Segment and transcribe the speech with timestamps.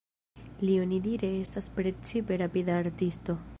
[0.67, 3.41] Li onidire estis precipe rapida artisto.